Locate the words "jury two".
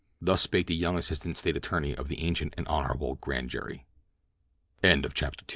5.15-5.45